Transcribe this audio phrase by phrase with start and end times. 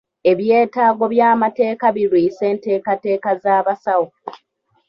[0.31, 4.07] Ebyetaago by'amateeka birwisa enteekateeka z'abasawo.